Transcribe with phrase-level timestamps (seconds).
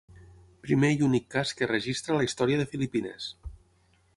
[0.67, 3.29] Primer i únic cas que registra la història de Filipines.